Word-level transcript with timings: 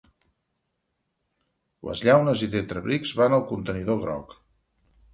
Les 1.89 2.03
llaunes 2.09 2.43
i 2.49 2.51
tetrabrics 2.57 3.15
van 3.23 3.39
al 3.39 3.49
contenidor 3.55 4.05
groc. 4.09 4.39